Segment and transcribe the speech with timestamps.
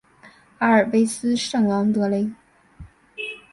[0.57, 2.27] 阿尔卑斯圣昂德雷。